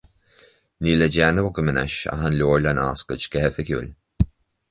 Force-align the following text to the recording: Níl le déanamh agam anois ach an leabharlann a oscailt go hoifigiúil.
Níl 0.85 0.99
le 1.01 1.07
déanamh 1.15 1.49
agam 1.49 1.69
anois 1.73 1.97
ach 2.13 2.23
an 2.25 2.37
leabharlann 2.39 2.81
a 2.83 2.85
oscailt 2.95 3.29
go 3.35 3.43
hoifigiúil. 3.45 3.91